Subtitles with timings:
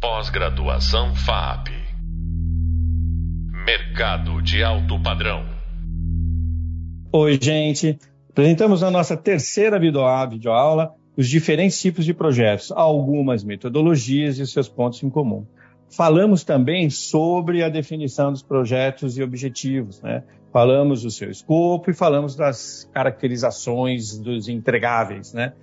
[0.00, 1.70] Pós-graduação FAP.
[3.66, 5.44] Mercado de alto padrão.
[7.12, 7.98] Oi, gente.
[8.30, 15.02] Apresentamos na nossa terceira videoaula os diferentes tipos de projetos, algumas metodologias e seus pontos
[15.02, 15.44] em comum.
[15.90, 20.22] Falamos também sobre a definição dos projetos e objetivos, né?
[20.52, 25.54] Falamos do seu escopo e falamos das caracterizações dos entregáveis, né?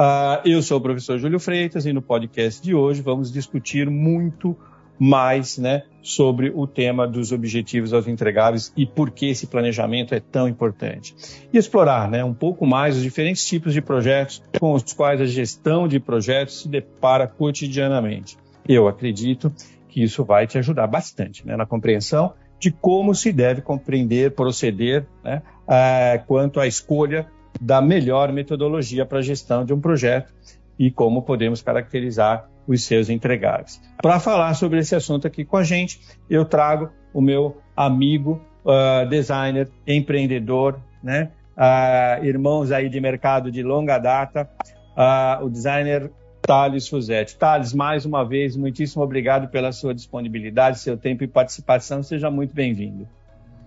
[0.00, 4.56] Uh, eu sou o professor Júlio Freitas e no podcast de hoje vamos discutir muito
[4.98, 10.20] mais né, sobre o tema dos objetivos aos entregáveis e por que esse planejamento é
[10.20, 11.14] tão importante.
[11.52, 15.26] E explorar né, um pouco mais os diferentes tipos de projetos com os quais a
[15.26, 18.38] gestão de projetos se depara cotidianamente.
[18.66, 19.52] Eu acredito
[19.86, 25.06] que isso vai te ajudar bastante né, na compreensão de como se deve compreender, proceder
[25.22, 27.28] né, uh, quanto à escolha
[27.60, 30.32] da melhor metodologia para a gestão de um projeto
[30.78, 33.80] e como podemos caracterizar os seus entregáveis.
[34.02, 39.08] Para falar sobre esse assunto aqui com a gente, eu trago o meu amigo uh,
[39.08, 41.30] designer, empreendedor, né?
[41.56, 44.48] Uh, irmãos aí de mercado de longa data,
[44.96, 47.36] uh, o designer Thales Fuzetti.
[47.36, 52.02] Thales, mais uma vez, muitíssimo obrigado pela sua disponibilidade, seu tempo e participação.
[52.02, 53.06] Seja muito bem-vindo.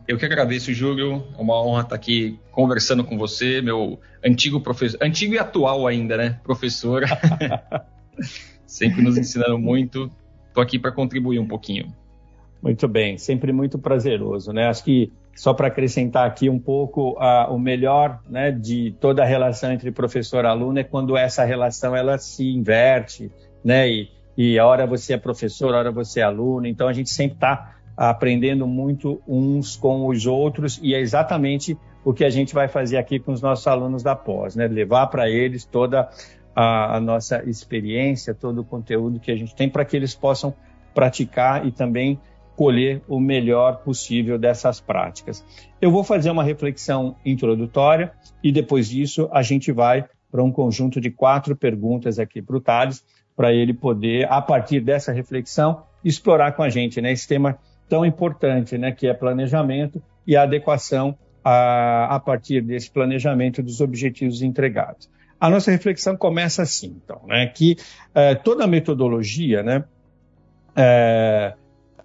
[0.08, 1.24] Eu que agradeço, Júlio.
[1.38, 6.18] É uma honra estar aqui conversando com você, meu antigo professor, antigo e atual ainda,
[6.18, 6.40] né?
[6.44, 7.04] Professor.
[8.66, 10.12] sempre nos ensinando muito.
[10.48, 11.94] Estou aqui para contribuir um pouquinho.
[12.62, 14.68] Muito bem, sempre muito prazeroso, né?
[14.68, 17.18] Acho que só para acrescentar aqui um pouco,
[17.50, 21.96] o melhor né, de toda a relação entre professor e aluno é quando essa relação
[21.96, 23.32] ela se inverte,
[23.64, 23.90] né?
[23.90, 26.68] E, e a hora você é professor, a hora você é aluno.
[26.68, 32.14] Então a gente sempre está aprendendo muito uns com os outros e é exatamente o
[32.14, 34.68] que a gente vai fazer aqui com os nossos alunos da pós, né?
[34.68, 36.10] Levar para eles toda
[36.56, 40.54] a, a, nossa experiência, todo o conteúdo que a gente tem para que eles possam
[40.94, 42.20] praticar e também
[42.56, 45.44] colher o melhor possível dessas práticas.
[45.82, 48.12] Eu vou fazer uma reflexão introdutória
[48.44, 52.62] e depois disso a gente vai para um conjunto de quatro perguntas aqui para o
[52.62, 53.04] Thales,
[53.36, 57.58] para ele poder, a partir dessa reflexão, explorar com a gente né, esse tema
[57.94, 64.42] tão importante, né, que é planejamento e adequação a, a partir desse planejamento dos objetivos
[64.42, 65.08] entregados.
[65.40, 67.78] A nossa reflexão começa assim, então, né, que
[68.16, 69.84] é, toda metodologia, né,
[70.76, 71.54] é,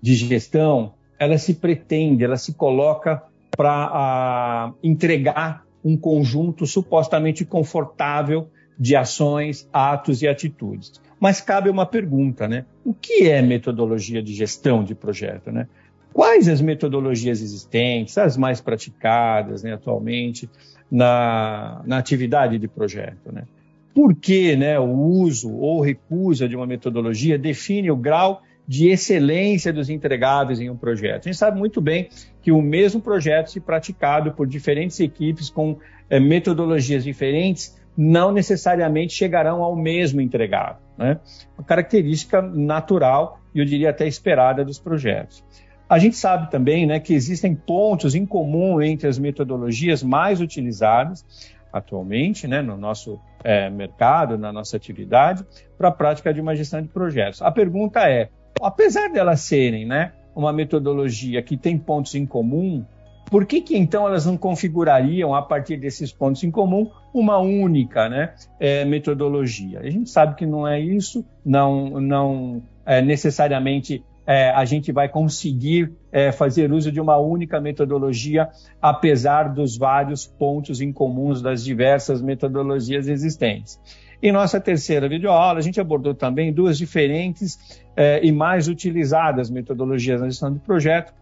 [0.03, 3.22] de gestão, ela se pretende, ela se coloca
[3.56, 10.92] para entregar um conjunto supostamente confortável de ações, atos e atitudes.
[11.18, 12.64] Mas cabe uma pergunta, né?
[12.84, 15.66] O que é metodologia de gestão de projeto, né?
[16.12, 20.48] Quais as metodologias existentes, as mais praticadas né, atualmente
[20.90, 23.44] na, na atividade de projeto, né?
[23.94, 29.72] Por que né, o uso ou recusa de uma metodologia define o grau de excelência
[29.72, 31.26] dos entregáveis em um projeto.
[31.26, 32.10] A gente sabe muito bem
[32.42, 35.78] que o mesmo projeto, se praticado por diferentes equipes com
[36.10, 40.82] é, metodologias diferentes, não necessariamente chegarão ao mesmo entregável.
[40.97, 41.19] Né?
[41.56, 45.44] Uma característica natural e eu diria até esperada dos projetos.
[45.88, 51.25] A gente sabe também né, que existem pontos em comum entre as metodologias mais utilizadas
[51.72, 55.44] atualmente né, no nosso é, mercado, na nossa atividade,
[55.76, 57.43] para a prática de uma gestão de projetos.
[57.43, 58.28] A pergunta é:
[58.60, 62.84] apesar delas serem né, uma metodologia que tem pontos em comum,
[63.30, 68.08] por que, que então elas não configurariam, a partir desses pontos em comum, uma única
[68.08, 69.80] né, é, metodologia?
[69.80, 75.08] A gente sabe que não é isso, não, não é, necessariamente é, a gente vai
[75.08, 78.48] conseguir é, fazer uso de uma única metodologia,
[78.80, 83.80] apesar dos vários pontos em comuns das diversas metodologias existentes.
[84.22, 90.20] Em nossa terceira videoaula, a gente abordou também duas diferentes eh, e mais utilizadas metodologias
[90.20, 91.14] na gestão de projeto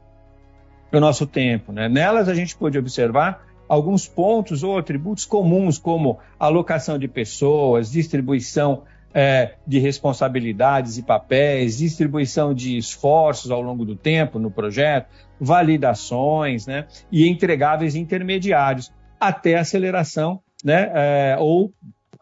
[0.90, 1.72] no nosso tempo.
[1.72, 1.88] Né?
[1.88, 8.84] Nelas, a gente pôde observar alguns pontos ou atributos comuns, como alocação de pessoas, distribuição
[9.12, 15.08] eh, de responsabilidades e papéis, distribuição de esforços ao longo do tempo no projeto,
[15.40, 16.86] validações né?
[17.10, 20.90] e entregáveis intermediários, até aceleração né?
[20.94, 21.72] Eh, ou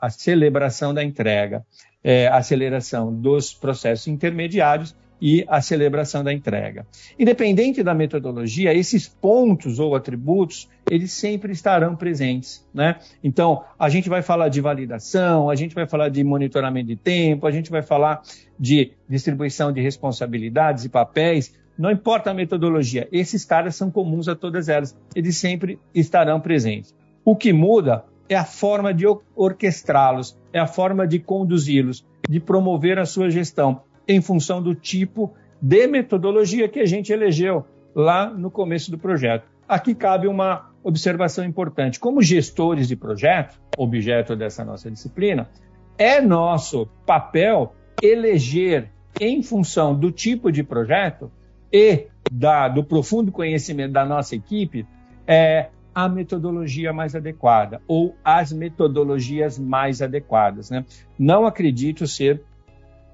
[0.05, 1.65] a celebração da entrega,
[2.03, 4.95] é, a aceleração dos processos intermediários
[5.27, 6.87] e a celebração da entrega.
[7.19, 12.97] Independente da metodologia, esses pontos ou atributos, eles sempre estarão presentes, né?
[13.23, 17.47] Então, a gente vai falar de validação, a gente vai falar de monitoramento de tempo,
[17.47, 18.21] a gente vai falar
[18.61, 24.37] de distribuição de responsabilidades e papéis, não importa a metodologia, esses caras são comuns a
[24.37, 26.95] todas elas, eles sempre estarão presentes.
[27.25, 32.99] O que muda é a forma de orquestrá-los, é a forma de conduzi-los, de promover
[32.99, 33.81] a sua gestão.
[34.07, 37.65] Em função do tipo de metodologia que a gente elegeu
[37.95, 39.47] lá no começo do projeto.
[39.67, 41.99] Aqui cabe uma observação importante.
[41.99, 45.49] Como gestores de projeto, objeto dessa nossa disciplina,
[45.97, 48.91] é nosso papel eleger,
[49.21, 51.31] em função do tipo de projeto
[51.73, 54.87] e da, do profundo conhecimento da nossa equipe,
[55.27, 60.69] é, a metodologia mais adequada ou as metodologias mais adequadas.
[60.69, 60.85] Né?
[61.19, 62.43] Não acredito ser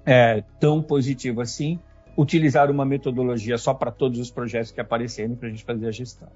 [0.05, 1.79] é, tão positivo assim
[2.17, 5.93] utilizar uma metodologia só para todos os projetos que aparecerem para a gente fazer a
[5.93, 6.29] gestão.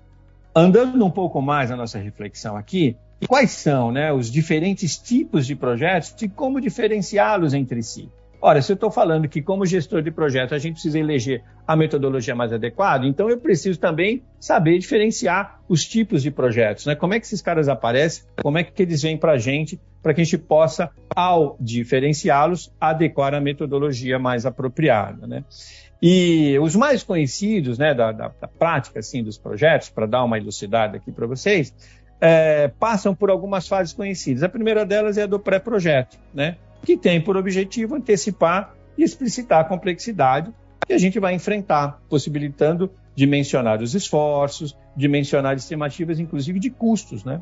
[0.54, 2.96] Andando um pouco mais na nossa reflexão aqui,
[3.26, 8.08] quais são né, os diferentes tipos de projetos e como diferenciá-los entre si?
[8.46, 11.74] Ora, se eu estou falando que, como gestor de projeto, a gente precisa eleger a
[11.74, 16.84] metodologia mais adequada, então eu preciso também saber diferenciar os tipos de projetos.
[16.84, 16.94] Né?
[16.94, 18.24] Como é que esses caras aparecem?
[18.42, 22.70] Como é que eles vêm para a gente, para que a gente possa, ao diferenciá-los,
[22.78, 25.26] adequar a metodologia mais apropriada.
[25.26, 25.42] Né?
[26.02, 30.36] E os mais conhecidos né, da, da, da prática assim, dos projetos, para dar uma
[30.36, 31.74] elucidada aqui para vocês,
[32.20, 34.42] é, passam por algumas fases conhecidas.
[34.42, 36.58] A primeira delas é a do pré-projeto, né?
[36.84, 40.52] Que tem por objetivo antecipar e explicitar a complexidade
[40.86, 47.24] que a gente vai enfrentar, possibilitando dimensionar os esforços, dimensionar estimativas, inclusive de custos.
[47.24, 47.40] Né?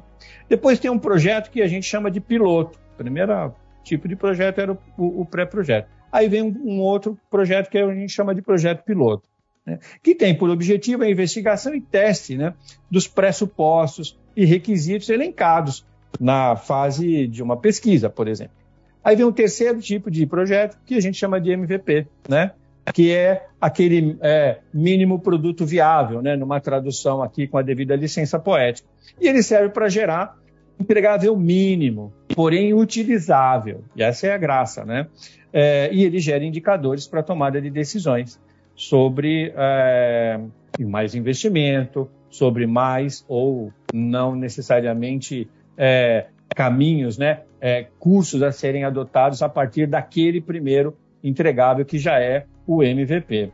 [0.49, 2.79] Depois tem um projeto que a gente chama de piloto.
[2.95, 4.79] O primeiro tipo de projeto era o,
[5.23, 5.89] o, pré-projeto.
[6.11, 9.29] Aí vem um, um, outro projeto que a gente chama de projeto piloto,
[9.67, 9.79] né?
[10.03, 12.55] que tem por objetivo a investigação e teste né,
[12.91, 15.85] dos pressupostos e requisitos elencados
[16.21, 18.62] na fase de uma pesquisa, por exemplo.
[19.05, 22.53] Aí vem um terceiro tipo de projeto que a gente chama de MVP, né?
[22.93, 26.37] que é aquele é, mínimo produto viável, né?
[26.37, 28.89] numa tradução aqui com a devida licença poética.
[29.21, 30.37] E ele serve para gerar
[30.79, 33.85] empregável mínimo, porém utilizável.
[33.95, 35.07] E essa é a graça, né?
[35.53, 38.41] É, e ele gera indicadores para tomada de decisões
[38.75, 40.41] sobre é,
[40.81, 49.43] mais investimento, sobre mais ou não necessariamente é, caminhos, né, é, cursos a serem adotados
[49.43, 53.53] a partir daquele primeiro entregável que já é o MVP.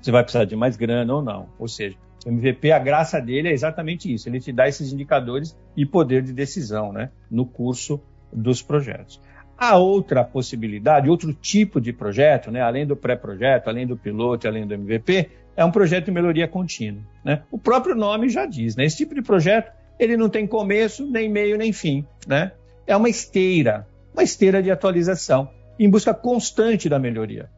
[0.00, 1.48] Você vai precisar de mais grana ou não.
[1.58, 1.96] Ou seja,
[2.26, 4.28] o MVP, a graça dele é exatamente isso.
[4.28, 8.00] Ele te dá esses indicadores e poder de decisão né, no curso
[8.32, 9.20] dos projetos.
[9.56, 14.66] A outra possibilidade, outro tipo de projeto, né, além do pré-projeto, além do piloto, além
[14.66, 17.02] do MVP, é um projeto de melhoria contínua.
[17.24, 17.42] Né?
[17.50, 18.84] O próprio nome já diz, né?
[18.84, 22.04] esse tipo de projeto ele não tem começo, nem meio, nem fim.
[22.26, 22.52] Né?
[22.86, 25.48] É uma esteira, uma esteira de atualização,
[25.78, 27.48] em busca constante da melhoria.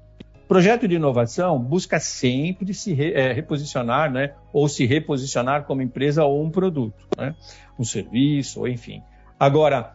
[0.46, 4.34] Projeto de inovação busca sempre se re, é, reposicionar, né?
[4.52, 7.34] ou se reposicionar como empresa ou um produto, né?
[7.78, 9.02] um serviço, ou enfim.
[9.38, 9.94] Agora,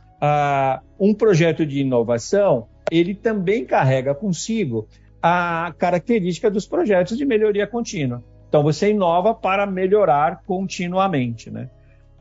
[1.00, 4.88] um projeto de inovação, ele também carrega consigo
[5.22, 8.24] a característica dos projetos de melhoria contínua.
[8.48, 11.70] Então, você inova para melhorar continuamente, né?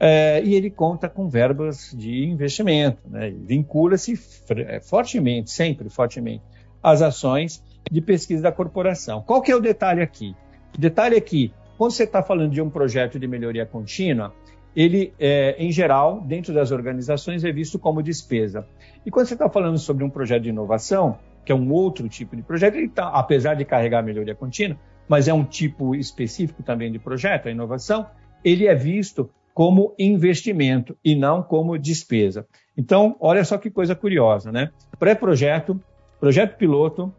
[0.00, 3.31] É, e ele conta com verbas de investimento, né?
[3.31, 4.19] vincula-se
[4.50, 6.43] é, fortemente, sempre fortemente,
[6.83, 9.23] às ações de pesquisa da corporação.
[9.23, 10.37] Qual que é o detalhe aqui?
[10.77, 14.33] O detalhe é que, quando você está falando de um projeto de melhoria contínua,
[14.77, 18.65] ele, é, em geral, dentro das organizações, é visto como despesa.
[19.05, 22.37] E quando você está falando sobre um projeto de inovação, que é um outro tipo
[22.37, 26.93] de projeto, ele tá, apesar de carregar melhoria contínua, mas é um tipo específico também
[26.93, 28.06] de projeto, a inovação,
[28.44, 32.46] ele é visto como investimento e não como despesa.
[32.77, 34.70] Então, olha só que coisa curiosa, né?
[35.00, 35.82] Pré-projeto,
[36.20, 37.12] projeto piloto,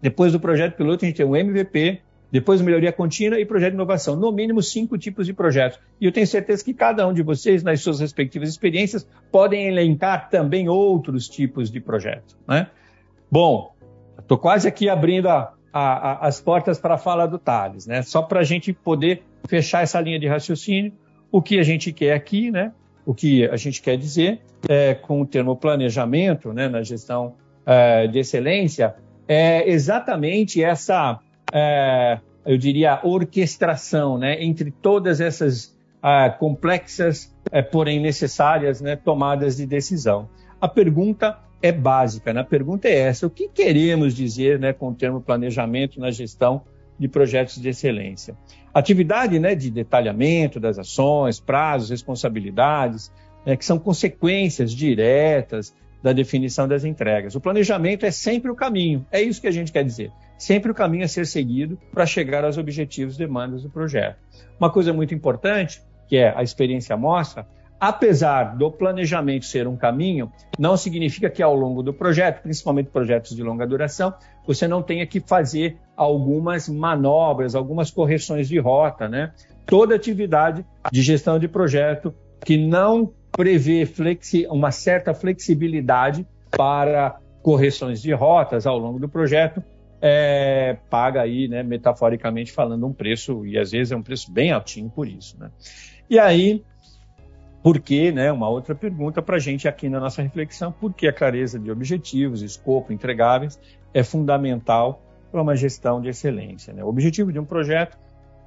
[0.00, 2.00] depois do projeto piloto a gente tem um MVP,
[2.30, 4.14] depois melhoria contínua e projeto de inovação.
[4.14, 5.80] No mínimo cinco tipos de projetos.
[6.00, 10.30] E eu tenho certeza que cada um de vocês, nas suas respectivas experiências, podem elencar
[10.30, 12.38] também outros tipos de projetos.
[12.46, 12.68] Né?
[13.28, 13.74] Bom,
[14.16, 18.00] estou quase aqui abrindo a, a, a, as portas para a fala do Thales, né?
[18.02, 20.92] só para a gente poder fechar essa linha de raciocínio
[21.34, 22.70] o que a gente quer aqui, né?
[23.04, 27.34] O que a gente quer dizer é, com o termo planejamento, né, na gestão
[27.66, 28.94] é, de excelência,
[29.26, 31.18] é exatamente essa,
[31.52, 39.56] é, eu diria, orquestração, né, entre todas essas é, complexas, é, porém necessárias, né, tomadas
[39.56, 40.28] de decisão.
[40.60, 42.42] A pergunta é básica, né?
[42.42, 46.62] A pergunta é essa: o que queremos dizer, né, com o termo planejamento na gestão
[46.96, 48.36] de projetos de excelência?
[48.74, 53.12] Atividade né, de detalhamento das ações, prazos, responsabilidades,
[53.46, 57.34] né, que são consequências diretas da definição das entregas.
[57.34, 60.10] O planejamento é sempre o caminho, é isso que a gente quer dizer.
[60.36, 64.18] Sempre o caminho a ser seguido para chegar aos objetivos e demandas do projeto.
[64.58, 67.46] Uma coisa muito importante, que é a experiência mostra,
[67.88, 73.36] apesar do planejamento ser um caminho, não significa que ao longo do projeto, principalmente projetos
[73.36, 74.14] de longa duração,
[74.46, 79.32] você não tenha que fazer algumas manobras, algumas correções de rota, né?
[79.66, 88.00] Toda atividade de gestão de projeto que não prevê flexi uma certa flexibilidade para correções
[88.00, 89.62] de rotas ao longo do projeto,
[90.00, 94.52] é, paga aí, né, metaforicamente falando, um preço, e às vezes é um preço bem
[94.52, 95.38] altinho por isso.
[95.38, 95.50] Né?
[96.08, 96.62] E aí,
[97.64, 101.08] por que, né, uma outra pergunta para a gente aqui na nossa reflexão, por que
[101.08, 103.58] a clareza de objetivos, escopo, entregáveis
[103.94, 105.00] é fundamental
[105.32, 106.74] para uma gestão de excelência.
[106.74, 106.84] Né?
[106.84, 107.98] O objetivo de um projeto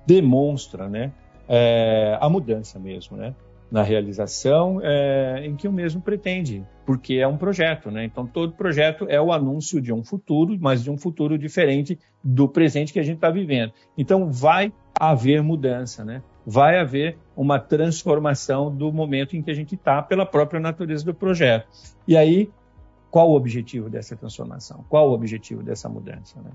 [0.06, 1.12] demonstra né,
[1.50, 3.34] é, a mudança mesmo, né?
[3.72, 8.06] na realização é, em que o mesmo pretende, porque é um projeto, né?
[8.06, 12.48] Então todo projeto é o anúncio de um futuro, mas de um futuro diferente do
[12.48, 13.74] presente que a gente está vivendo.
[13.98, 16.24] Então vai haver mudança, né?
[16.50, 21.14] Vai haver uma transformação do momento em que a gente está pela própria natureza do
[21.14, 21.68] projeto.
[22.08, 22.50] E aí,
[23.12, 24.86] qual o objetivo dessa transformação?
[24.88, 26.42] Qual o objetivo dessa mudança?
[26.42, 26.52] Né?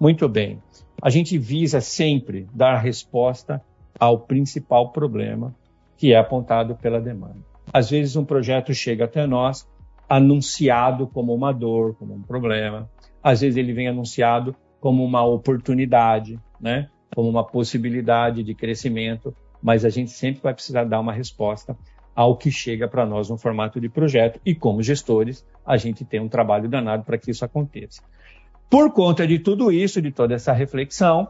[0.00, 0.62] Muito bem.
[1.02, 3.62] A gente visa sempre dar resposta
[4.00, 5.54] ao principal problema
[5.98, 7.36] que é apontado pela demanda.
[7.70, 9.68] Às vezes, um projeto chega até nós
[10.08, 12.88] anunciado como uma dor, como um problema.
[13.22, 16.88] Às vezes, ele vem anunciado como uma oportunidade, né?
[17.14, 21.76] Como uma possibilidade de crescimento, mas a gente sempre vai precisar dar uma resposta
[22.14, 26.20] ao que chega para nós no formato de projeto e, como gestores, a gente tem
[26.20, 28.02] um trabalho danado para que isso aconteça.
[28.70, 31.28] Por conta de tudo isso, de toda essa reflexão,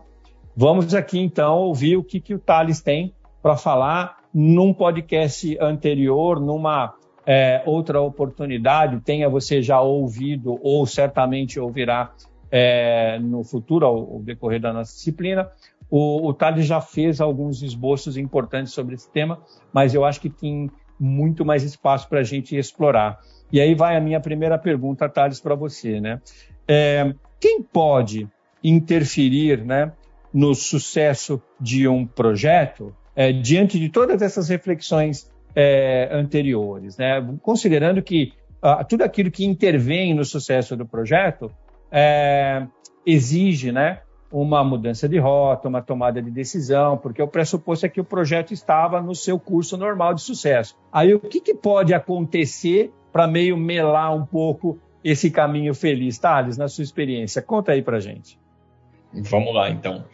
[0.56, 6.40] vamos aqui então ouvir o que, que o Thales tem para falar num podcast anterior,
[6.40, 6.94] numa
[7.26, 12.12] é, outra oportunidade, tenha você já ouvido ou certamente ouvirá
[12.50, 15.48] é, no futuro, ao, ao, decorrer da nossa disciplina.
[15.90, 19.40] O, o Thales já fez alguns esboços importantes sobre esse tema,
[19.72, 23.20] mas eu acho que tem muito mais espaço para a gente explorar.
[23.52, 26.00] E aí vai a minha primeira pergunta, Thales, para você.
[26.00, 26.20] Né?
[26.66, 28.28] É, quem pode
[28.62, 29.92] interferir né,
[30.32, 37.24] no sucesso de um projeto é, diante de todas essas reflexões é, anteriores, né?
[37.42, 41.50] considerando que ah, tudo aquilo que intervém no sucesso do projeto
[41.92, 42.66] é,
[43.04, 44.00] exige né,
[44.34, 48.52] uma mudança de rota, uma tomada de decisão, porque o pressuposto é que o projeto
[48.52, 50.76] estava no seu curso normal de sucesso.
[50.92, 56.18] Aí o que, que pode acontecer para meio melar um pouco esse caminho feliz?
[56.18, 58.36] Thales, na sua experiência, conta aí para gente.
[59.12, 60.04] Vamos lá, então.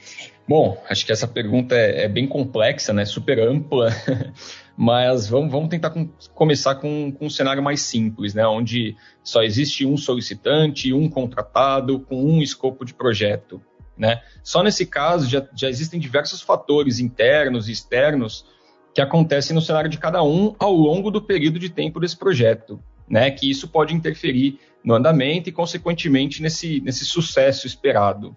[0.47, 3.07] Bom, acho que essa pergunta é, é bem complexa, né?
[3.07, 3.89] Super ampla,
[4.77, 8.47] mas vamos, vamos tentar com, começar com, com, um cenário mais simples, né?
[8.47, 13.63] Onde só existe um solicitante, um contratado, com um escopo de projeto,
[13.97, 14.23] né?
[14.43, 18.45] Só nesse caso já, já existem diversos fatores internos e externos
[18.95, 22.83] que acontecem no cenário de cada um ao longo do período de tempo desse projeto,
[23.09, 23.31] né?
[23.31, 28.37] Que isso pode interferir no andamento e, consequentemente, nesse, nesse sucesso esperado.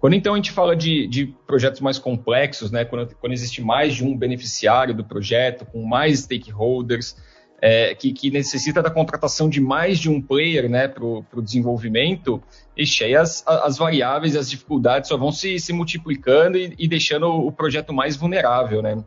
[0.00, 3.94] Quando então a gente fala de, de projetos mais complexos, né, quando, quando, existe mais
[3.96, 7.16] de um beneficiário do projeto, com mais stakeholders,
[7.60, 12.42] é, que, que, necessita da contratação de mais de um player né, para o desenvolvimento,
[12.76, 17.26] ixi, aí as, as variáveis as dificuldades só vão se, se multiplicando e, e, deixando
[17.26, 18.80] o projeto mais vulnerável.
[18.80, 19.02] Né?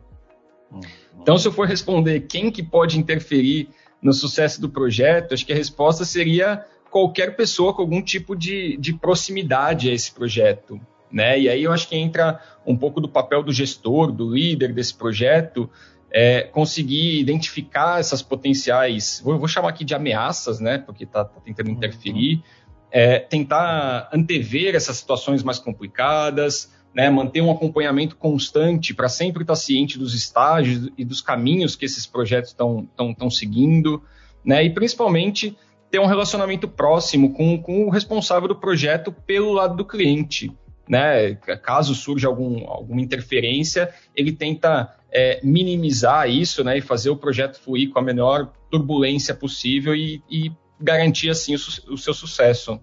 [1.20, 3.68] Então, se eu for responder quem que pode interferir
[4.02, 8.76] no sucesso do projeto, acho que a resposta seria qualquer pessoa com algum tipo de,
[8.76, 10.78] de proximidade a esse projeto.
[11.10, 11.40] Né?
[11.40, 14.94] E aí eu acho que entra um pouco do papel do gestor, do líder desse
[14.94, 15.70] projeto,
[16.12, 20.78] é, conseguir identificar essas potenciais, vou, vou, chamar aqui de ameaças, né?
[20.78, 21.74] Porque está tá tentando uhum.
[21.74, 22.42] interferir,
[22.90, 27.08] é, tentar antever essas situações mais complicadas, né?
[27.08, 32.06] Manter um acompanhamento constante para sempre estar ciente dos estágios e dos caminhos que esses
[32.06, 34.02] projetos estão seguindo,
[34.44, 34.62] né?
[34.62, 35.56] E principalmente
[35.90, 40.52] ter um relacionamento próximo com, com o responsável do projeto pelo lado do cliente.
[40.92, 41.36] Né?
[41.62, 46.76] Caso surja algum, alguma interferência, ele tenta é, minimizar isso né?
[46.76, 51.94] e fazer o projeto fluir com a menor turbulência possível e, e garantir assim o,
[51.94, 52.78] o, seu sucesso.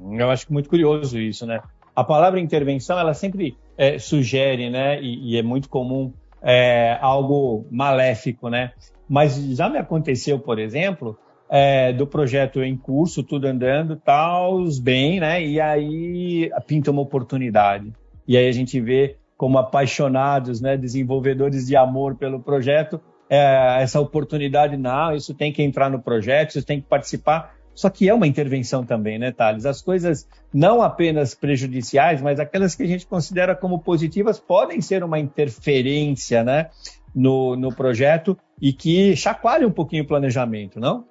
[0.00, 1.60] Eu acho muito curioso isso, né?
[1.94, 5.02] A palavra intervenção ela sempre é, sugere, né?
[5.02, 8.72] E, e, é muito comum é, algo maléfico, né?
[9.06, 11.18] Mas já me aconteceu, por exemplo,
[11.54, 15.44] é, do projeto em curso, tudo andando, tal, bem, né?
[15.44, 17.92] E aí pinta uma oportunidade.
[18.26, 24.00] E aí a gente vê como apaixonados, né, desenvolvedores de amor pelo projeto, é, essa
[24.00, 27.54] oportunidade, não, isso tem que entrar no projeto, isso tem que participar.
[27.74, 29.66] Só que é uma intervenção também, né, Thales?
[29.66, 35.04] As coisas não apenas prejudiciais, mas aquelas que a gente considera como positivas podem ser
[35.04, 36.70] uma interferência, né?
[37.14, 41.04] no, no projeto e que chacoalha um pouquinho o planejamento, não?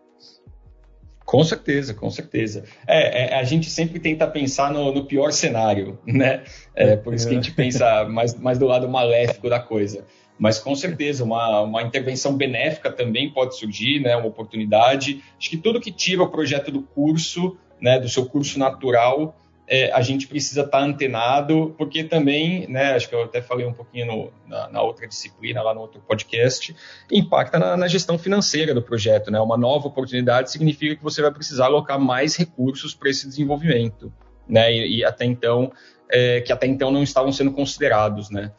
[1.25, 2.63] Com certeza, com certeza.
[2.85, 6.43] É, é, a gente sempre tenta pensar no, no pior cenário, né?
[6.75, 10.05] É, por isso que a gente pensa mais, mais do lado maléfico da coisa.
[10.37, 14.15] Mas com certeza, uma, uma intervenção benéfica também pode surgir, né?
[14.15, 15.23] Uma oportunidade.
[15.37, 17.99] Acho que tudo que tira o projeto do curso, né?
[17.99, 19.35] Do seu curso natural,
[19.67, 23.65] é, a gente precisa estar tá antenado, porque também, né, acho que eu até falei
[23.65, 26.75] um pouquinho no, na, na, outra disciplina, lá no outro podcast,
[27.11, 29.31] impacta na, na, gestão financeira do projeto.
[29.31, 29.39] Né?
[29.39, 34.11] Uma nova oportunidade significa que você vai precisar alocar mais recursos para esse desenvolvimento,
[34.47, 34.73] né?
[34.73, 35.71] E, e até então,
[36.11, 38.51] é, que até então não estavam sendo considerados, né?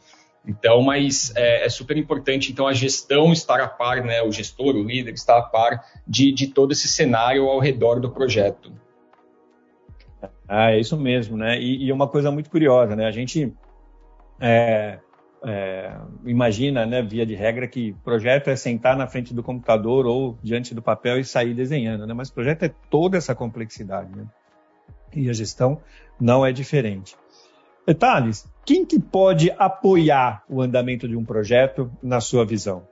[0.45, 4.21] Então, mas é, é, super importante, então, a gestão estar a par, né?
[4.23, 8.11] O gestor, o líder, estar a par de, de todo esse cenário ao redor do
[8.11, 8.73] projeto.
[10.55, 11.59] Ah, é isso mesmo, né?
[11.59, 13.07] E, e uma coisa muito curiosa, né?
[13.07, 13.51] A gente
[14.39, 14.99] é,
[15.43, 20.37] é, imagina, né, via de regra, que projeto é sentar na frente do computador ou
[20.43, 22.13] diante do papel e sair desenhando, né?
[22.13, 24.27] Mas projeto é toda essa complexidade, né?
[25.15, 25.81] E a gestão
[26.21, 27.15] não é diferente.
[27.97, 32.87] Thales, quem que pode apoiar o andamento de um projeto na sua visão?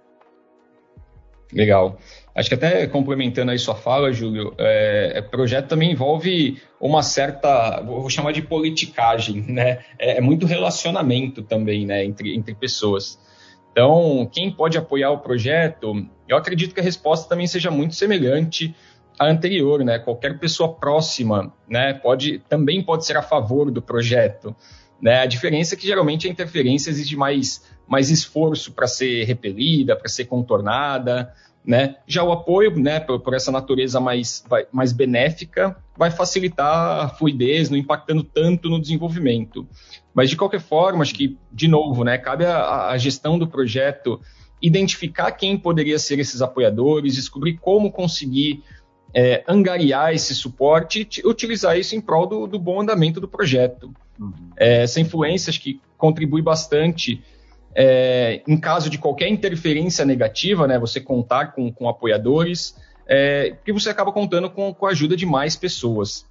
[1.53, 1.97] Legal.
[2.33, 7.81] Acho que até complementando aí sua fala, Júlio, é, é, projeto também envolve uma certa,
[7.81, 9.79] vou chamar de politicagem, né?
[9.99, 13.19] É, é, muito relacionamento também, né, entre, entre pessoas.
[13.71, 16.05] Então, quem pode apoiar o projeto?
[16.27, 18.73] Eu acredito que a resposta também seja muito semelhante
[19.19, 19.99] à anterior, né?
[19.99, 24.55] Qualquer pessoa próxima, né, pode também pode ser a favor do projeto.
[25.01, 25.21] Né?
[25.21, 30.07] A diferença é que geralmente a interferência exige mais, mais esforço para ser repelida, para
[30.07, 31.33] ser contornada.
[31.63, 31.97] Né?
[32.07, 37.69] Já o apoio, né, por, por essa natureza mais, mais benéfica, vai facilitar a fluidez,
[37.69, 39.67] não impactando tanto no desenvolvimento.
[40.13, 44.21] Mas, de qualquer forma, acho que, de novo, né, cabe a, a gestão do projeto
[44.61, 48.63] identificar quem poderia ser esses apoiadores, descobrir como conseguir
[49.13, 53.93] é, angariar esse suporte e utilizar isso em prol do, do bom andamento do projeto.
[54.17, 54.31] Uhum.
[54.55, 57.21] É, essa influência acho que contribui bastante
[57.75, 62.75] é, em caso de qualquer interferência negativa, né, você contar com, com apoiadores,
[63.07, 66.25] é, porque você acaba contando com, com a ajuda de mais pessoas.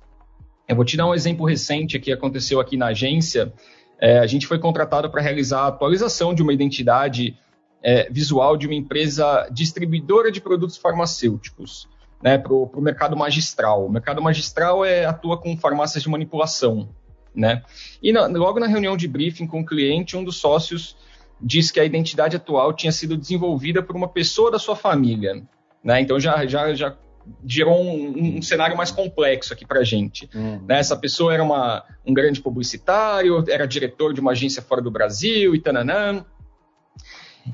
[0.68, 3.52] Eu vou te dar um exemplo recente que aconteceu aqui na agência.
[4.00, 7.36] É, a gente foi contratado para realizar a atualização de uma identidade
[7.82, 11.88] é, visual de uma empresa distribuidora de produtos farmacêuticos
[12.22, 13.86] né, para o mercado magistral.
[13.86, 16.88] O mercado magistral é, atua com farmácias de manipulação.
[17.34, 17.62] Né?
[18.02, 20.96] E na, logo na reunião de briefing com o cliente, um dos sócios
[21.42, 25.42] disse que a identidade atual tinha sido desenvolvida por uma pessoa da sua família.
[25.82, 26.00] Né?
[26.00, 26.96] Então já, já, já
[27.44, 30.28] gerou um, um cenário mais complexo aqui para a gente.
[30.34, 30.62] Uhum.
[30.66, 30.78] Né?
[30.78, 35.54] Essa pessoa era uma, um grande publicitário, era diretor de uma agência fora do Brasil
[35.54, 36.24] e tananã.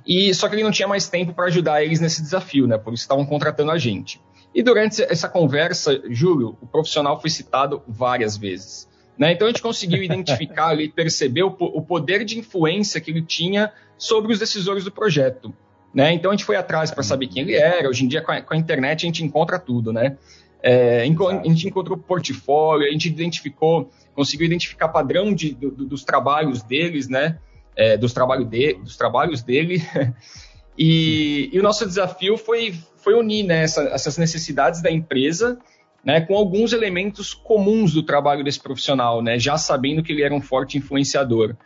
[0.06, 2.76] E só que ele não tinha mais tempo para ajudar eles nesse desafio, né?
[2.76, 4.20] Por isso estavam contratando a gente.
[4.54, 8.88] E durante essa conversa, Júlio, o profissional foi citado várias vezes.
[9.18, 9.32] Né?
[9.32, 13.72] Então a gente conseguiu identificar e perceber o, o, poder de influência que ele tinha
[13.96, 15.54] sobre os decisores do projeto.
[15.94, 16.12] Né?
[16.12, 17.88] Então a gente foi atrás para saber quem ele era.
[17.88, 19.92] Hoje em dia, com a, com a internet, a gente encontra tudo.
[19.92, 20.16] Né?
[20.62, 26.62] É, a gente encontrou portfólio, a gente identificou, conseguiu identificar padrão de, do, dos trabalhos
[26.62, 27.38] deles, né?
[27.74, 29.82] É, dos, trabalho de, dos trabalhos dele.
[30.76, 32.74] e, e o nosso desafio foi
[33.06, 35.60] foi unir né, essa, essas necessidades da empresa
[36.06, 40.32] né, com alguns elementos comuns do trabalho desse profissional, né, já sabendo que ele era
[40.32, 41.56] um forte influenciador.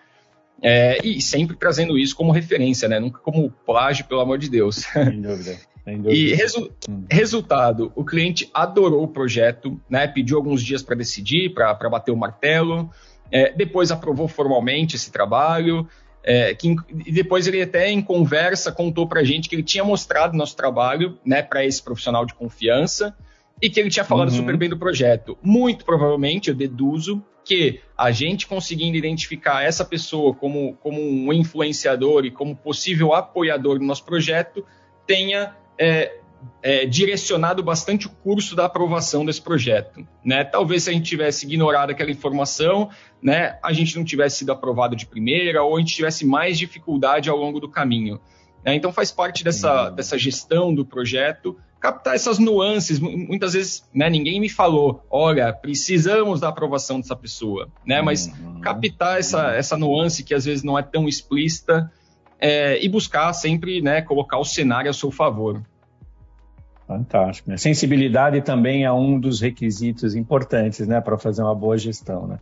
[0.63, 4.77] É, e sempre trazendo isso como referência, né, nunca como plágio, pelo amor de Deus.
[4.77, 5.59] Sem dúvida.
[5.85, 6.15] Sem dúvida.
[6.15, 7.05] E resu hum.
[7.11, 12.17] resultado, o cliente adorou o projeto, né, pediu alguns dias para decidir, para bater o
[12.17, 12.91] martelo,
[13.31, 15.87] é, depois aprovou formalmente esse trabalho,
[16.25, 16.75] é, que,
[17.07, 20.57] e depois ele até em conversa contou para a gente que ele tinha mostrado nosso
[20.57, 23.15] trabalho né, para esse profissional de confiança
[23.61, 24.37] e que ele tinha falado uhum.
[24.37, 25.37] super bem do projeto.
[25.43, 32.25] Muito provavelmente, eu deduzo que a gente conseguindo identificar essa pessoa como, como um influenciador
[32.25, 34.65] e como possível apoiador do nosso projeto
[35.07, 36.21] tenha é,
[36.63, 40.07] é, direcionado bastante o curso da aprovação desse projeto.
[40.25, 40.45] Né?
[40.45, 42.91] Talvez se a gente tivesse ignorado aquela informação,
[43.23, 47.29] né, a gente não tivesse sido aprovado de primeira ou a gente tivesse mais dificuldade
[47.29, 48.21] ao longo do caminho.
[48.65, 48.75] Né?
[48.75, 49.95] Então faz parte dessa, uhum.
[49.95, 53.01] dessa gestão do projeto captar essas nuances.
[53.01, 58.03] Muitas vezes né, ninguém me falou, olha, precisamos da aprovação dessa pessoa, né?
[58.03, 58.61] Mas uhum.
[58.61, 61.91] captar essa, essa nuance que às vezes não é tão explícita
[62.39, 65.63] é, e buscar sempre né, colocar o cenário a seu favor.
[66.87, 67.51] Fantástico.
[67.51, 67.57] Né?
[67.57, 72.39] Sensibilidade também é um dos requisitos importantes, né, para fazer uma boa gestão, né?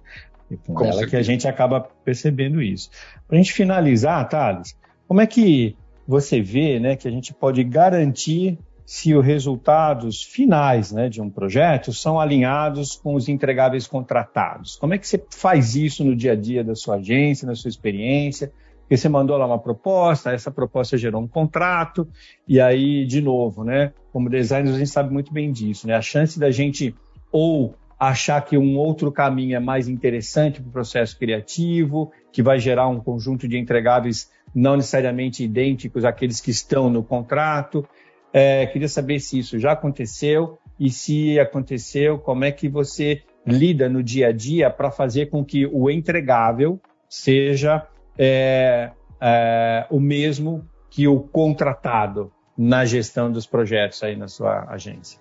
[0.50, 1.10] E com, com ela certeza.
[1.10, 2.88] que a gente acaba percebendo isso.
[3.26, 4.74] Para a gente finalizar, Thales,
[5.06, 10.92] como é que você vê né, que a gente pode garantir se os resultados finais
[10.92, 14.76] né, de um projeto são alinhados com os entregáveis contratados.
[14.76, 17.68] Como é que você faz isso no dia a dia da sua agência, na sua
[17.68, 18.50] experiência?
[18.80, 22.08] Porque você mandou lá uma proposta, essa proposta gerou um contrato,
[22.48, 25.94] e aí, de novo, né, como designers, a gente sabe muito bem disso, né?
[25.94, 26.96] A chance da gente
[27.30, 32.58] ou achar que um outro caminho é mais interessante para o processo criativo, que vai
[32.58, 37.86] gerar um conjunto de entregáveis não necessariamente idênticos àqueles que estão no contrato.
[38.32, 43.88] É, queria saber se isso já aconteceu e se aconteceu, como é que você lida
[43.88, 47.86] no dia a dia para fazer com que o entregável seja
[48.18, 55.18] é, é, o mesmo que o contratado na gestão dos projetos aí na sua agência.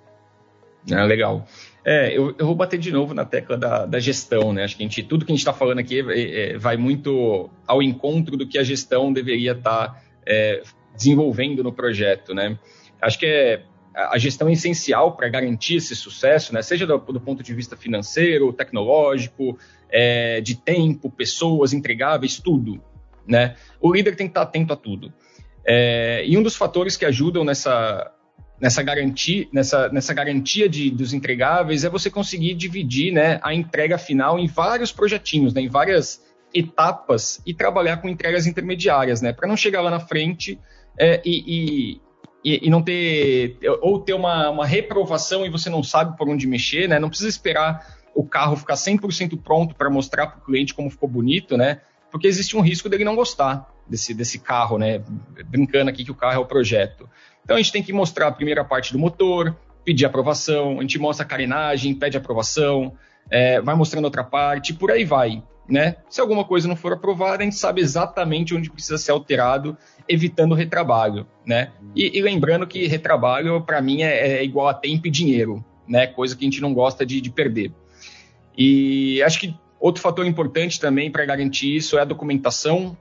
[0.91, 1.46] Ah, legal.
[1.86, 4.63] É, eu, eu, vou bater de novo na tecla da, da gestão, né?
[4.63, 7.50] Acho que a gente, tudo que a gente está falando aqui é, é, vai muito
[7.65, 10.62] ao encontro do que a gestão deveria estar tá, é,
[10.96, 12.58] desenvolvendo no projeto, né?
[13.01, 16.62] Acho que é, a gestão é essencial para garantir esse sucesso, né?
[16.62, 19.57] Seja do, do ponto de vista financeiro, tecnológico,
[19.89, 22.81] é, de tempo, pessoas, entregáveis, tudo,
[23.25, 23.55] né?
[23.79, 25.12] O líder tem que estar tá atento a tudo.
[25.65, 28.13] É, e um dos fatores que ajudam nessa
[28.60, 33.97] nessa garantia, nessa, nessa garantia de, dos entregáveis é você conseguir dividir né, a entrega
[33.97, 39.47] final em vários projetinhos, né, em várias etapas e trabalhar com entregas intermediárias, né, para
[39.47, 40.60] não chegar lá na frente
[40.97, 42.01] é, e, e,
[42.43, 46.88] e, não ter ou ter uma, uma reprovação e você não sabe por onde mexer,
[46.88, 50.89] né, não precisa esperar o carro ficar 100% pronto para mostrar para o cliente como
[50.89, 55.02] ficou bonito, né, porque existe um risco dele não gostar desse, desse carro, né,
[55.45, 57.10] brincando aqui que o carro é o projeto.
[57.43, 61.00] Então a gente tem que mostrar a primeira parte do motor, pedir aprovação, a gente
[61.00, 62.93] mostra a carenagem, pede aprovação,
[63.30, 65.41] é, vai mostrando outra parte, por aí vai.
[65.67, 65.97] Né?
[66.10, 69.77] Se alguma coisa não for aprovada, a gente sabe exatamente onde precisa ser alterado,
[70.08, 71.27] evitando retrabalho.
[71.45, 71.71] Né?
[71.95, 76.08] E, e lembrando que retrabalho, para mim, é, é, igual a tempo e dinheiro, né?
[76.08, 77.73] coisa que a gente não gosta de, de perder.
[78.58, 82.97] E acho que outro fator importante também para garantir isso é a documentação.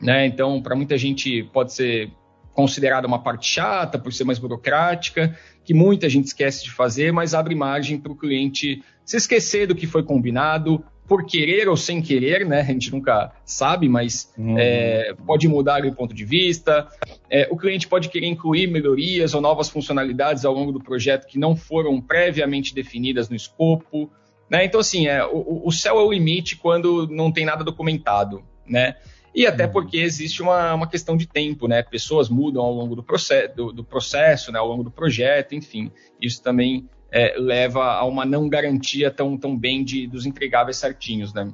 [0.00, 0.26] Né?
[0.26, 2.12] Então, para muita gente pode ser
[2.52, 7.32] considerada uma parte chata, por ser mais burocrática, que muita gente esquece de fazer, mas
[7.32, 12.02] abre margem para o cliente se esquecer do que foi combinado, por querer ou sem
[12.02, 12.60] querer, né?
[12.60, 14.58] A gente nunca sabe, mas uhum.
[14.58, 16.86] é, pode mudar o ponto de vista.
[17.30, 21.38] É, o cliente pode querer incluir melhorias ou novas funcionalidades ao longo do projeto que
[21.38, 24.10] não foram previamente definidas no escopo.
[24.50, 24.66] Né?
[24.66, 28.96] Então, assim, é, o, o céu é o limite quando não tem nada documentado, né?
[29.34, 29.72] e até uhum.
[29.72, 31.82] porque existe uma, uma questão de tempo, né?
[31.82, 34.58] Pessoas mudam ao longo do, processo, do, do processo, né?
[34.58, 35.92] ao longo do projeto, enfim.
[36.20, 41.32] Isso também é, leva a uma não garantia tão, tão bem de, dos entregáveis certinhos,
[41.32, 41.52] né?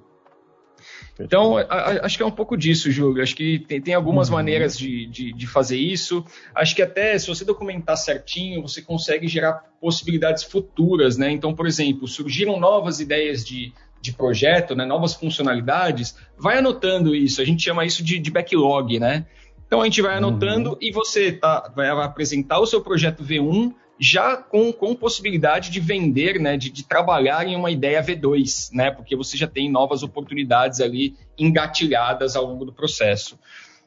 [1.18, 3.22] Então, a, a, acho que é um pouco disso, Júlio.
[3.22, 4.34] Acho que tem, tem algumas uhum.
[4.34, 6.24] maneiras de, de, de, fazer isso.
[6.54, 11.30] Acho que até se você documentar certinho, você consegue gerar possibilidades futuras, né?
[11.30, 17.40] Então, por exemplo, surgiram novas ideias de, de projeto, né, novas funcionalidades, vai anotando isso.
[17.40, 19.24] A gente chama isso de, de backlog, né?
[19.66, 20.78] Então a gente vai anotando uhum.
[20.80, 26.40] e você tá, vai apresentar o seu projeto V1 já com, com possibilidade de vender,
[26.40, 30.80] né, de, de, trabalhar em uma ideia V2, né, porque você já tem novas oportunidades
[30.80, 33.38] ali engatilhadas ao longo do processo.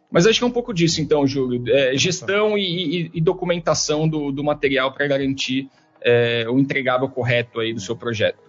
[0.10, 1.64] Mas acho que é um pouco disso, então, Júlio.
[1.68, 5.70] É, gestão e, e, e, documentação do, do material para garantir
[6.02, 8.40] é, o entregável correto aí do seu projeto.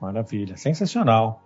[0.00, 1.42] Maravilha, sensacional.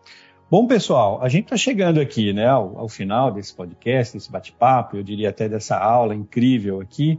[0.51, 4.97] Bom, pessoal, a gente está chegando aqui né, ao, ao, final desse podcast, desse bate-papo,
[4.97, 7.19] eu diria até dessa aula incrível aqui.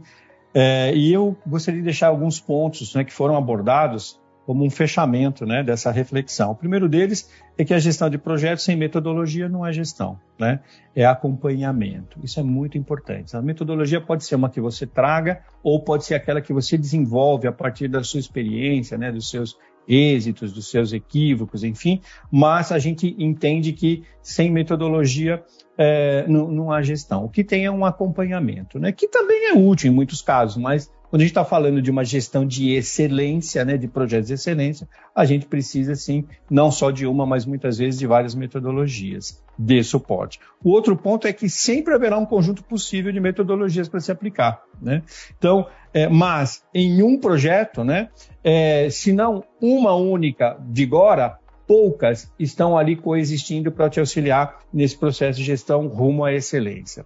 [0.58, 5.44] É, e eu gostaria de deixar alguns pontos né, que foram abordados como um fechamento
[5.44, 6.52] né, dessa reflexão.
[6.52, 10.60] O primeiro deles é que a gestão de projetos sem metodologia não é gestão, né?
[10.94, 12.18] é acompanhamento.
[12.24, 13.36] Isso é muito importante.
[13.36, 17.46] A metodologia pode ser uma que você traga ou pode ser aquela que você desenvolve
[17.46, 22.78] a partir da sua experiência, né, dos seus êxitos, dos seus equívocos, enfim, mas a
[22.78, 25.42] gente entende que sem metodologia
[25.78, 27.24] é, não, não, há gestão.
[27.24, 30.90] O que tem é um acompanhamento, né, que também é útil em muitos casos, mas
[31.10, 34.88] quando a gente está falando de uma gestão de excelência, né, de projetos de excelência,
[35.14, 39.82] a gente precisa, sim, não só de uma, mas muitas vezes de várias metodologias de
[39.82, 40.38] suporte.
[40.62, 44.62] O outro ponto é que sempre haverá um conjunto possível de metodologias para se aplicar.
[44.80, 45.02] Né?
[45.38, 48.08] Então, é, mas em um projeto, né,
[48.44, 55.38] é, se não uma única vigora, poucas estão ali coexistindo para te auxiliar nesse processo
[55.38, 57.04] de gestão rumo à excelência.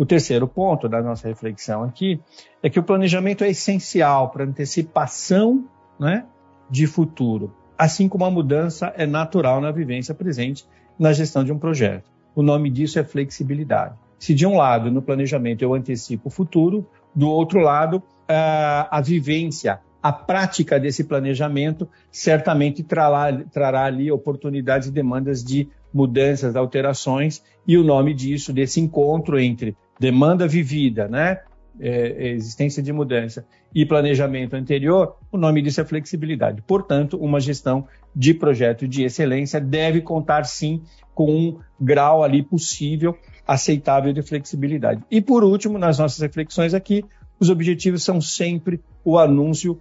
[0.00, 2.18] O terceiro ponto da nossa reflexão aqui
[2.62, 6.24] é que o planejamento é essencial para antecipação né,
[6.70, 10.66] de futuro, assim como a mudança é natural na vivência presente
[10.98, 12.10] na gestão de um projeto.
[12.34, 13.94] O nome disso é flexibilidade.
[14.18, 19.80] se de um lado, no planejamento, eu antecipo o futuro, do outro lado, a vivência,
[20.02, 27.76] a prática desse planejamento certamente trará, trará ali oportunidades e demandas de mudanças, alterações, e
[27.76, 31.40] o nome disso, desse encontro entre demanda vivida, né,
[31.78, 36.62] é, existência de mudança e planejamento anterior, o nome disso é flexibilidade.
[36.62, 40.82] Portanto, uma gestão de projeto de excelência deve contar sim
[41.14, 45.02] com um grau ali possível, aceitável de flexibilidade.
[45.10, 47.04] E por último, nas nossas reflexões aqui,
[47.38, 49.80] os objetivos são sempre o anúncio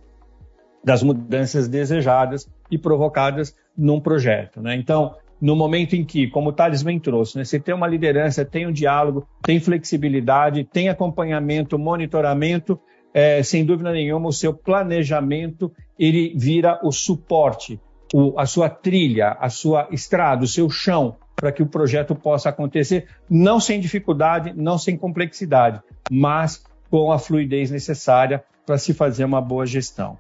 [0.84, 4.62] das mudanças desejadas e provocadas num projeto.
[4.62, 4.76] Né?
[4.76, 8.44] Então, no momento em que, como o Thales bem trouxe, né, você tem uma liderança,
[8.44, 12.80] tem um diálogo, tem flexibilidade, tem acompanhamento, monitoramento,
[13.14, 17.80] é, sem dúvida nenhuma, o seu planejamento ele vira o suporte,
[18.14, 22.50] o, a sua trilha, a sua estrada, o seu chão para que o projeto possa
[22.50, 29.24] acontecer, não sem dificuldade, não sem complexidade, mas com a fluidez necessária para se fazer
[29.24, 30.18] uma boa gestão.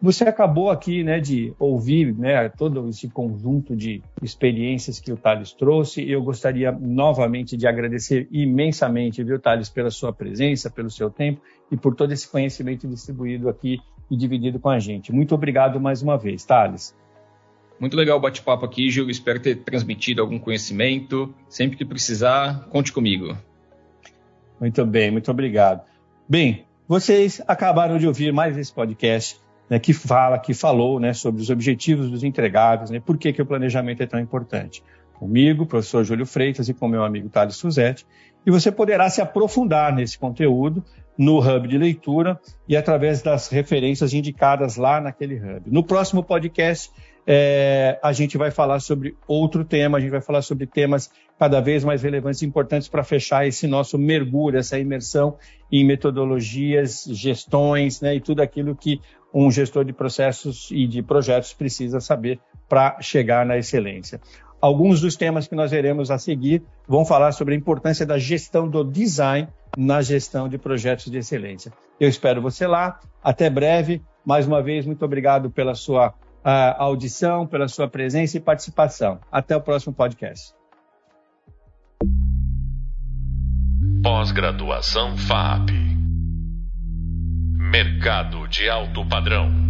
[0.00, 5.52] Você acabou aqui né, de ouvir né, todo esse conjunto de experiências que o Thales
[5.52, 11.08] trouxe e eu gostaria novamente de agradecer imensamente, viu, Thales, pela sua presença, pelo seu
[11.08, 11.40] tempo
[11.72, 13.80] e por todo esse conhecimento distribuído aqui
[14.10, 15.12] e dividido com a gente.
[15.12, 16.94] Muito obrigado mais uma vez, Thales.
[17.80, 19.08] Muito legal o bate-papo aqui, Gil.
[19.08, 21.34] Espero ter transmitido algum conhecimento.
[21.48, 23.36] Sempre que precisar, conte comigo.
[24.60, 25.82] Muito bem, muito obrigado.
[26.28, 31.42] Bem, vocês acabaram de ouvir mais esse podcast né, que fala, que falou né, sobre
[31.42, 34.82] os objetivos dos entregáveis, né, por que, que o planejamento é tão importante.
[35.14, 38.06] Comigo, professor Júlio Freitas, e com meu amigo Thales Suzete.
[38.44, 40.84] E você poderá se aprofundar nesse conteúdo
[41.18, 45.62] no hub de leitura e através das referências indicadas lá naquele hub.
[45.66, 46.90] No próximo podcast,
[47.26, 51.60] é, a gente vai falar sobre outro tema, a gente vai falar sobre temas cada
[51.60, 55.36] vez mais relevantes e importantes para fechar esse nosso mergulho, essa imersão
[55.72, 59.00] em metodologias, gestões né, e tudo aquilo que
[59.38, 64.18] um gestor de processos e de projetos precisa saber para chegar na excelência.
[64.58, 68.66] Alguns dos temas que nós veremos a seguir vão falar sobre a importância da gestão
[68.66, 69.46] do design
[69.76, 71.70] na gestão de projetos de excelência.
[72.00, 72.98] Eu espero você lá.
[73.22, 74.00] Até breve.
[74.24, 76.14] Mais uma vez, muito obrigado pela sua uh,
[76.78, 79.20] audição, pela sua presença e participação.
[79.30, 80.54] Até o próximo podcast.
[84.02, 85.85] Pós-graduação FAP
[87.68, 89.65] Mercado de alto padrão.